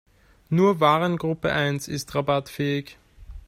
Nur 0.49 0.79
Warengruppe 0.79 1.51
eins 1.53 1.87
ist 1.87 2.15
rabattfähig. 2.15 2.97